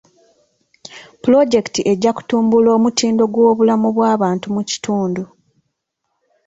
[1.21, 5.23] Pulojekiti ejja kutumbula omutindo gw'obulamu bw'abantu mu kitundu.